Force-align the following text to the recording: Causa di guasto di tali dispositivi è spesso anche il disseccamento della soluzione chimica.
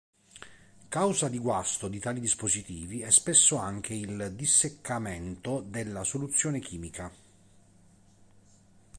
Causa 0.89 1.27
di 1.29 1.37
guasto 1.37 1.87
di 1.87 1.99
tali 1.99 2.19
dispositivi 2.19 3.01
è 3.01 3.11
spesso 3.11 3.57
anche 3.57 3.93
il 3.93 4.33
disseccamento 4.33 5.61
della 5.61 6.03
soluzione 6.03 6.57
chimica. 6.59 7.13